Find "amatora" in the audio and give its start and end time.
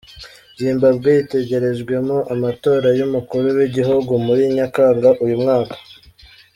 2.33-2.87